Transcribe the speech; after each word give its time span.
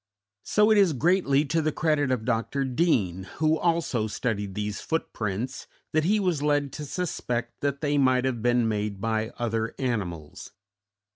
So 0.41 0.71
it 0.71 0.79
is 0.79 0.93
greatly 0.93 1.45
to 1.45 1.61
the 1.61 1.71
credit 1.71 2.09
of 2.09 2.25
Dr. 2.25 2.65
Deane, 2.65 3.25
who 3.35 3.59
also 3.59 4.07
studied 4.07 4.55
these 4.55 4.81
footprints, 4.81 5.67
that 5.93 6.05
he 6.05 6.19
was 6.19 6.41
led 6.41 6.73
to 6.73 6.85
suspect 6.85 7.61
that 7.61 7.81
they 7.81 7.99
might 7.99 8.25
have 8.25 8.41
been 8.41 8.67
made 8.67 8.99
by 8.99 9.29
other 9.37 9.75
animals. 9.77 10.53